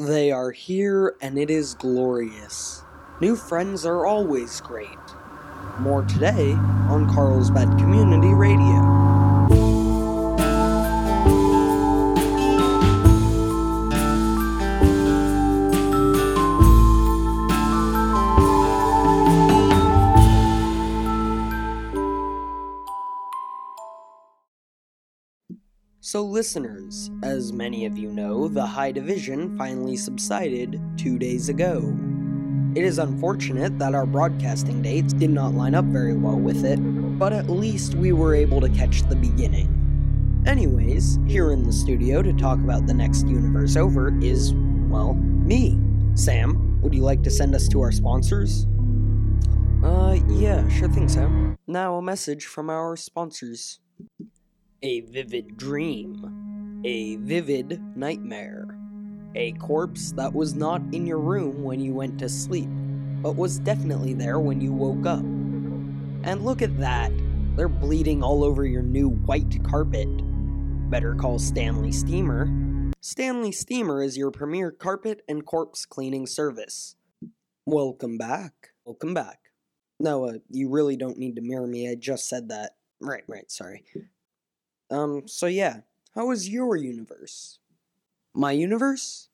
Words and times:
They 0.00 0.32
are 0.32 0.50
here 0.50 1.14
and 1.20 1.38
it 1.38 1.50
is 1.50 1.74
glorious. 1.74 2.82
New 3.20 3.36
friends 3.36 3.84
are 3.84 4.06
always 4.06 4.58
great. 4.62 4.88
More 5.78 6.04
today 6.04 6.52
on 6.88 7.06
Carlsbad 7.14 7.68
Community 7.76 8.32
Radio. 8.32 9.09
So, 26.10 26.24
listeners, 26.24 27.08
as 27.22 27.52
many 27.52 27.86
of 27.86 27.96
you 27.96 28.10
know, 28.10 28.48
the 28.48 28.66
High 28.66 28.90
Division 28.90 29.56
finally 29.56 29.96
subsided 29.96 30.82
two 30.96 31.20
days 31.20 31.48
ago. 31.48 31.96
It 32.74 32.82
is 32.82 32.98
unfortunate 32.98 33.78
that 33.78 33.94
our 33.94 34.06
broadcasting 34.06 34.82
dates 34.82 35.12
did 35.12 35.30
not 35.30 35.54
line 35.54 35.76
up 35.76 35.84
very 35.84 36.16
well 36.16 36.34
with 36.34 36.64
it, 36.64 36.78
but 37.16 37.32
at 37.32 37.48
least 37.48 37.94
we 37.94 38.10
were 38.10 38.34
able 38.34 38.60
to 38.60 38.68
catch 38.70 39.04
the 39.04 39.14
beginning. 39.14 40.42
Anyways, 40.46 41.20
here 41.28 41.52
in 41.52 41.62
the 41.62 41.72
studio 41.72 42.22
to 42.22 42.32
talk 42.32 42.58
about 42.58 42.88
the 42.88 42.94
next 42.94 43.28
universe 43.28 43.76
over 43.76 44.12
is, 44.20 44.52
well, 44.88 45.14
me. 45.14 45.78
Sam, 46.16 46.82
would 46.82 46.92
you 46.92 47.02
like 47.02 47.22
to 47.22 47.30
send 47.30 47.54
us 47.54 47.68
to 47.68 47.82
our 47.82 47.92
sponsors? 47.92 48.66
Uh, 49.84 50.18
yeah, 50.26 50.68
sure 50.70 50.88
thing, 50.88 51.08
Sam. 51.08 51.56
Now, 51.68 51.94
a 51.94 52.02
message 52.02 52.46
from 52.46 52.68
our 52.68 52.96
sponsors. 52.96 53.78
A 54.82 55.00
vivid 55.00 55.58
dream. 55.58 56.80
A 56.86 57.16
vivid 57.16 57.82
nightmare. 57.94 58.78
A 59.34 59.52
corpse 59.52 60.12
that 60.12 60.32
was 60.32 60.54
not 60.54 60.80
in 60.92 61.06
your 61.06 61.18
room 61.18 61.62
when 61.62 61.80
you 61.80 61.92
went 61.92 62.18
to 62.20 62.30
sleep, 62.30 62.70
but 63.20 63.36
was 63.36 63.58
definitely 63.58 64.14
there 64.14 64.40
when 64.40 64.58
you 64.62 64.72
woke 64.72 65.04
up. 65.04 65.20
And 65.20 66.46
look 66.46 66.62
at 66.62 66.78
that. 66.80 67.12
They're 67.56 67.68
bleeding 67.68 68.22
all 68.22 68.42
over 68.42 68.64
your 68.64 68.80
new 68.80 69.10
white 69.10 69.62
carpet. 69.64 70.08
Better 70.88 71.14
call 71.14 71.38
Stanley 71.38 71.92
Steamer. 71.92 72.50
Stanley 73.02 73.52
Steamer 73.52 74.02
is 74.02 74.16
your 74.16 74.30
premier 74.30 74.70
carpet 74.70 75.20
and 75.28 75.44
corpse 75.44 75.84
cleaning 75.84 76.26
service. 76.26 76.96
Welcome 77.66 78.16
back. 78.16 78.70
Welcome 78.86 79.12
back. 79.12 79.40
No, 79.98 80.24
uh, 80.24 80.38
you 80.48 80.70
really 80.70 80.96
don't 80.96 81.18
need 81.18 81.36
to 81.36 81.42
mirror 81.42 81.66
me. 81.66 81.90
I 81.90 81.96
just 81.96 82.30
said 82.30 82.48
that. 82.48 82.76
Right, 82.98 83.24
right, 83.28 83.50
sorry. 83.50 83.84
Um, 84.90 85.28
so 85.28 85.46
yeah, 85.46 85.80
how 86.14 86.26
was 86.26 86.48
your 86.48 86.76
universe? 86.76 87.58
My 88.34 88.52
universe? 88.52 89.28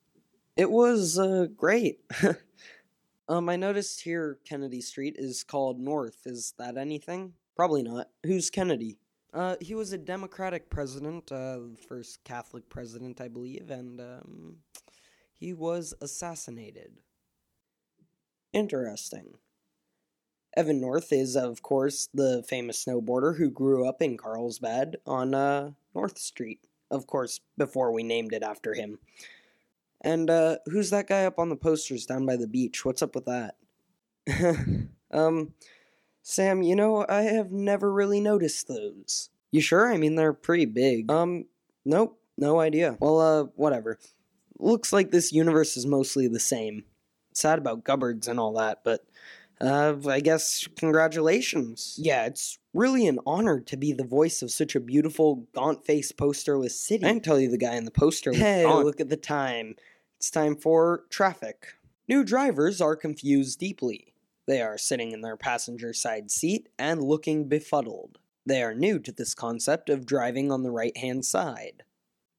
It 0.57 0.71
was, 0.71 1.19
uh, 1.19 1.47
great. 1.55 2.01
um, 3.29 3.49
I 3.49 3.57
noticed 3.57 4.01
here 4.01 4.39
Kennedy 4.45 4.81
Street 4.81 5.17
is 5.19 5.43
called 5.43 5.79
North. 5.79 6.27
Is 6.27 6.55
that 6.59 6.77
anything? 6.77 7.35
Probably 7.55 7.83
not. 7.83 8.09
Who's 8.25 8.51
Kennedy? 8.51 8.99
Uh, 9.35 9.57
he 9.61 9.75
was 9.75 9.93
a 9.93 9.99
Democratic 9.99 10.71
president, 10.71 11.31
uh, 11.31 11.59
first 11.89 12.25
Catholic 12.25 12.69
president, 12.71 13.21
I 13.21 13.29
believe, 13.29 13.71
and, 13.71 14.01
um, 14.01 14.57
he 15.35 15.53
was 15.53 15.93
assassinated. 16.01 17.01
Interesting. 18.53 19.35
Evan 20.57 20.81
North 20.81 21.13
is, 21.13 21.37
of 21.37 21.63
course, 21.63 22.09
the 22.15 22.43
famous 22.49 22.85
snowboarder 22.85 23.37
who 23.37 23.51
grew 23.51 23.87
up 23.87 24.01
in 24.01 24.17
Carlsbad 24.17 24.97
on 25.07 25.35
uh, 25.35 25.73
North 25.95 26.19
Street. 26.19 26.61
Of 26.91 27.07
course, 27.07 27.41
before 27.59 27.93
we 27.93 28.03
named 28.03 28.33
it 28.33 28.43
after 28.43 28.73
him. 28.73 28.99
And 30.01 30.31
uh, 30.31 30.59
who's 30.67 30.91
that 30.91 31.09
guy 31.09 31.25
up 31.25 31.39
on 31.39 31.49
the 31.51 31.57
posters 31.57 32.07
down 32.07 32.25
by 32.25 32.37
the 32.37 32.47
beach? 32.47 32.85
What's 32.85 33.03
up 33.03 33.15
with 33.15 33.27
that? 33.27 33.57
um, 35.11 35.53
Sam, 36.23 36.63
you 36.63 36.75
know, 36.75 37.05
I 37.09 37.23
have 37.23 37.51
never 37.53 37.93
really 37.93 38.21
noticed 38.21 38.69
those. 38.69 39.31
You 39.51 39.61
sure? 39.61 39.93
I 39.93 39.97
mean, 39.97 40.15
they're 40.15 40.33
pretty 40.33 40.65
big. 40.65 41.11
Um, 41.11 41.47
nope, 41.85 42.19
no 42.39 42.61
idea. 42.61 42.97
Well, 43.01 43.21
uh, 43.21 43.45
whatever. 43.57 43.99
Looks 44.59 44.93
like 44.93 45.11
this 45.11 45.33
universe 45.33 45.77
is 45.77 45.87
mostly 45.87 46.29
the 46.29 46.41
same. 46.41 46.85
Sad 47.33 47.59
about 47.59 47.85
cupboards 47.85 48.27
and 48.27 48.41
all 48.41 48.55
that, 48.55 48.81
but 48.85 49.05
uh, 49.61 49.95
I 50.09 50.21
guess 50.21 50.69
congratulations. 50.77 51.99
Yeah, 52.01 52.27
it's 52.27 52.59
really 52.75 53.07
an 53.07 53.19
honor 53.27 53.61
to 53.61 53.77
be 53.77 53.93
the 53.93 54.05
voice 54.05 54.43
of 54.43 54.51
such 54.51 54.75
a 54.75 54.81
beautiful, 54.81 55.47
gaunt 55.55 55.85
faced, 55.85 56.17
posterless 56.17 56.79
city. 56.79 57.05
I 57.05 57.11
can 57.11 57.21
tell 57.21 57.41
you 57.41 57.51
the 57.51 57.59
guy 57.59 57.75
in 57.75 57.85
the 57.85 57.91
poster. 57.91 58.33
Hey, 58.33 58.65
gaunt. 58.65 58.85
look 58.85 59.01
at 59.01 59.09
the 59.09 59.17
time. 59.17 59.75
It's 60.19 60.31
time 60.31 60.57
for 60.57 61.05
traffic. 61.11 61.75
New 62.09 62.23
drivers 62.25 62.81
are 62.81 62.97
confused 62.97 63.59
deeply. 63.59 64.15
They 64.47 64.63
are 64.63 64.79
sitting 64.79 65.13
in 65.13 65.23
their 65.23 65.37
passenger 65.37 65.93
side 65.93 66.31
seat 66.31 66.69
and 66.79 67.03
looking 67.03 67.49
befuddled. 67.49 68.19
They 68.47 68.63
are 68.63 68.75
new 68.75 69.01
to 69.01 69.11
this 69.11 69.35
concept 69.35 69.91
of 69.91 70.07
driving 70.07 70.53
on 70.53 70.63
the 70.63 70.71
right 70.71 70.97
hand 70.97 71.25
side. 71.25 71.83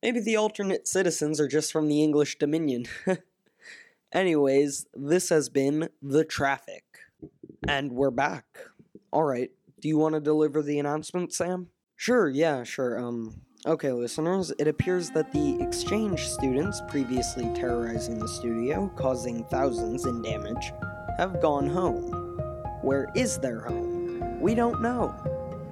Maybe 0.01 0.21
the 0.21 0.37
alternate 0.37 0.87
citizens 0.87 1.39
are 1.41 1.49
just 1.49 1.71
from 1.71 1.87
the 1.87 2.01
English 2.01 2.37
Dominion. 2.37 2.85
Anyways, 4.13 4.85
this 4.93 5.29
has 5.29 5.49
been 5.49 5.89
The 6.01 6.23
Traffic. 6.23 6.85
And 7.65 7.91
we're 7.91 8.11
back. 8.11 8.45
Alright, 9.11 9.51
do 9.81 9.87
you 9.87 9.97
want 9.97 10.13
to 10.13 10.21
deliver 10.21 10.61
the 10.61 10.79
announcement, 10.79 11.33
Sam? 11.33 11.67
Sure, 11.95 12.29
yeah, 12.29 12.63
sure. 12.63 12.99
Um, 12.99 13.41
okay, 13.65 13.91
listeners, 13.91 14.53
it 14.59 14.67
appears 14.67 15.09
that 15.11 15.31
the 15.31 15.59
exchange 15.59 16.27
students 16.27 16.81
previously 16.87 17.51
terrorizing 17.55 18.19
the 18.19 18.27
studio, 18.27 18.91
causing 18.95 19.43
thousands 19.45 20.05
in 20.05 20.21
damage, 20.21 20.71
have 21.17 21.41
gone 21.41 21.67
home. 21.67 22.11
Where 22.83 23.09
is 23.15 23.39
their 23.39 23.61
home? 23.61 24.39
We 24.39 24.53
don't 24.53 24.81
know, 24.81 25.15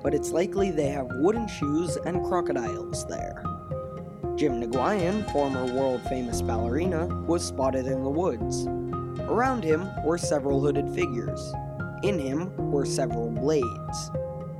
but 0.02 0.16
it's 0.16 0.32
likely 0.32 0.72
they 0.72 0.88
have 0.88 1.08
wooden 1.20 1.48
shoes 1.48 1.98
and 1.98 2.26
crocodiles 2.26 3.06
there. 3.06 3.44
Jim 4.36 4.60
Nguyen, 4.62 5.32
former 5.32 5.66
world 5.72 6.02
famous 6.10 6.42
ballerina, 6.42 7.06
was 7.28 7.46
spotted 7.46 7.86
in 7.86 8.04
the 8.04 8.10
woods. 8.10 8.66
Around 9.30 9.64
him 9.64 9.88
were 10.04 10.18
several 10.18 10.60
hooded 10.60 10.90
figures. 10.90 11.54
In 12.06 12.20
him 12.20 12.56
were 12.72 12.86
several 12.86 13.32
blades. 13.32 14.12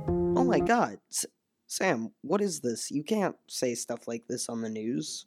Oh 0.08 0.42
my 0.42 0.58
god, 0.58 0.98
S- 1.12 1.26
Sam, 1.68 2.10
what 2.22 2.40
is 2.40 2.58
this? 2.58 2.90
You 2.90 3.04
can't 3.04 3.36
say 3.46 3.76
stuff 3.76 4.08
like 4.08 4.26
this 4.26 4.48
on 4.48 4.62
the 4.62 4.68
news. 4.68 5.26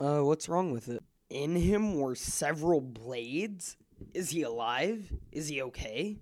Uh, 0.00 0.20
what's 0.20 0.48
wrong 0.48 0.72
with 0.72 0.88
it? 0.88 1.02
In 1.28 1.56
him 1.56 1.96
were 2.00 2.14
several 2.14 2.80
blades? 2.80 3.76
Is 4.14 4.30
he 4.30 4.40
alive? 4.40 5.12
Is 5.30 5.48
he 5.48 5.60
okay? 5.60 6.16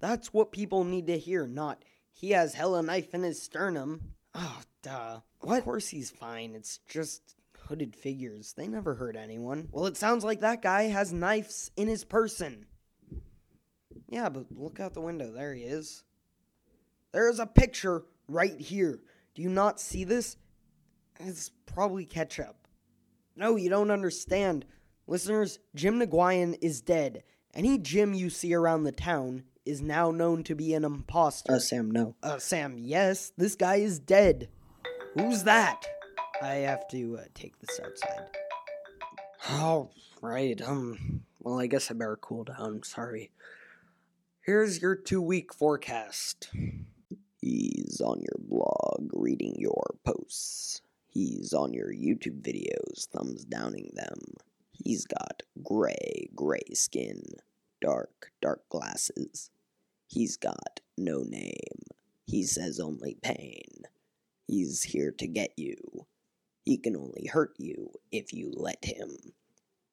That's 0.00 0.34
what 0.34 0.50
people 0.50 0.82
need 0.82 1.06
to 1.06 1.16
hear, 1.16 1.46
not 1.46 1.84
he 2.12 2.30
has 2.32 2.54
hella 2.54 2.82
knife 2.82 3.14
in 3.14 3.22
his 3.22 3.40
sternum. 3.40 4.00
Oh, 4.34 4.62
duh. 4.82 5.20
What? 5.38 5.58
Of 5.58 5.64
course 5.64 5.88
he's 5.90 6.10
fine. 6.10 6.56
It's 6.56 6.80
just 6.88 7.36
hooded 7.56 7.94
figures. 7.94 8.54
They 8.54 8.66
never 8.66 8.94
hurt 8.94 9.14
anyone. 9.14 9.68
Well, 9.70 9.86
it 9.86 9.96
sounds 9.96 10.24
like 10.24 10.40
that 10.40 10.60
guy 10.60 10.84
has 10.88 11.12
knives 11.12 11.70
in 11.76 11.86
his 11.86 12.02
person. 12.02 12.66
Yeah, 14.08 14.28
but 14.28 14.46
look 14.50 14.80
out 14.80 14.94
the 14.94 15.00
window. 15.00 15.32
There 15.32 15.54
he 15.54 15.62
is. 15.62 16.02
There 17.12 17.28
is 17.28 17.38
a 17.38 17.46
picture 17.46 18.04
right 18.28 18.58
here. 18.58 19.00
Do 19.34 19.42
you 19.42 19.48
not 19.48 19.80
see 19.80 20.04
this? 20.04 20.36
It's 21.20 21.50
probably 21.66 22.04
ketchup. 22.04 22.56
No, 23.36 23.56
you 23.56 23.70
don't 23.70 23.90
understand. 23.90 24.64
Listeners, 25.06 25.58
Jim 25.74 26.00
Nguyen 26.00 26.56
is 26.60 26.80
dead. 26.80 27.22
Any 27.54 27.78
Jim 27.78 28.14
you 28.14 28.30
see 28.30 28.54
around 28.54 28.84
the 28.84 28.92
town 28.92 29.44
is 29.64 29.80
now 29.80 30.10
known 30.10 30.42
to 30.44 30.54
be 30.54 30.74
an 30.74 30.84
imposter. 30.84 31.52
Uh, 31.52 31.58
Sam, 31.58 31.90
no. 31.90 32.14
Uh, 32.22 32.38
Sam, 32.38 32.76
yes, 32.78 33.32
this 33.36 33.54
guy 33.54 33.76
is 33.76 33.98
dead. 33.98 34.48
Who's 35.14 35.44
that? 35.44 35.86
I 36.42 36.54
have 36.56 36.86
to 36.88 37.18
uh, 37.18 37.24
take 37.34 37.58
this 37.58 37.80
outside. 37.80 38.26
All 39.50 39.92
right. 40.20 40.60
Um. 40.62 41.22
Well, 41.40 41.60
I 41.60 41.66
guess 41.66 41.90
I 41.90 41.94
better 41.94 42.18
cool 42.20 42.44
down. 42.44 42.82
Sorry. 42.82 43.30
Here's 44.48 44.80
your 44.80 44.96
two 44.96 45.20
week 45.20 45.52
forecast. 45.52 46.48
He's 47.42 48.00
on 48.02 48.22
your 48.22 48.38
blog 48.38 49.10
reading 49.12 49.54
your 49.58 49.96
posts. 50.06 50.80
He's 51.06 51.52
on 51.52 51.74
your 51.74 51.92
YouTube 51.92 52.40
videos 52.40 53.06
thumbs 53.08 53.44
downing 53.44 53.90
them. 53.92 54.18
He's 54.72 55.04
got 55.04 55.42
gray, 55.62 56.30
gray 56.34 56.62
skin, 56.72 57.24
dark, 57.82 58.32
dark 58.40 58.66
glasses. 58.70 59.50
He's 60.06 60.38
got 60.38 60.80
no 60.96 61.24
name. 61.24 61.82
He 62.24 62.44
says 62.44 62.80
only 62.80 63.18
pain. 63.20 63.82
He's 64.46 64.82
here 64.82 65.12
to 65.18 65.26
get 65.26 65.52
you. 65.58 66.06
He 66.64 66.78
can 66.78 66.96
only 66.96 67.28
hurt 67.30 67.52
you 67.58 67.90
if 68.10 68.32
you 68.32 68.50
let 68.56 68.82
him. 68.82 69.10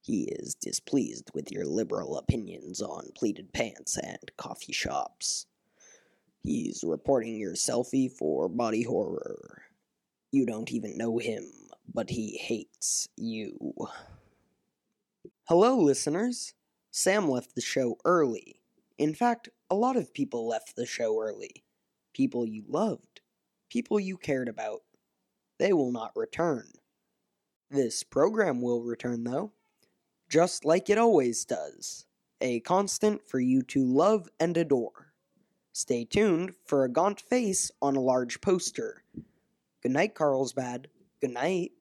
He 0.06 0.26
is 0.26 0.54
displeased 0.54 1.32
with 1.34 1.52
your 1.52 1.66
liberal 1.66 2.20
opinions 2.20 2.80
on 2.80 3.10
pleated 3.16 3.52
pants 3.54 3.98
and 3.98 4.20
coffee 4.38 4.72
shops. 4.72 5.48
He's 6.44 6.84
reporting 6.86 7.40
your 7.40 7.54
selfie 7.54 8.12
for 8.12 8.48
body 8.48 8.84
horror. 8.84 9.64
You 10.32 10.46
don't 10.46 10.72
even 10.72 10.96
know 10.96 11.18
him, 11.18 11.52
but 11.92 12.12
he 12.12 12.38
hates 12.38 13.10
you. 13.18 13.74
Hello, 15.46 15.76
listeners. 15.80 16.54
Sam 16.92 17.28
left 17.28 17.56
the 17.56 17.62
show 17.62 17.98
early. 18.06 18.62
In 19.00 19.16
fact, 19.16 19.50
a 19.72 19.76
lot 19.76 19.96
of 19.96 20.14
people 20.14 20.48
left 20.48 20.76
the 20.76 20.86
show 20.86 21.20
early. 21.20 21.64
People 22.14 22.46
you 22.46 22.64
loved, 22.68 23.22
people 23.72 24.00
you 24.00 24.18
cared 24.18 24.50
about. 24.50 24.82
They 25.58 25.74
will 25.74 25.92
not 25.92 26.12
return. 26.16 26.74
This 27.72 28.04
program 28.04 28.62
will 28.62 28.84
return, 28.84 29.24
though, 29.24 29.54
just 30.30 30.66
like 30.66 30.90
it 30.90 30.98
always 30.98 31.46
does 31.46 32.06
a 32.42 32.60
constant 32.62 33.28
for 33.28 33.40
you 33.40 33.62
to 33.62 33.84
love 33.84 34.28
and 34.40 34.58
adore. 34.58 35.14
Stay 35.72 36.06
tuned 36.06 36.54
for 36.66 36.84
a 36.84 36.90
gaunt 36.90 37.20
face 37.20 37.72
on 37.82 37.96
a 37.96 38.02
large 38.02 38.42
poster. 38.42 39.04
Good 39.82 39.92
night, 39.92 40.16
Carlsbad. 40.16 40.88
Good 41.22 41.32
night. 41.32 41.72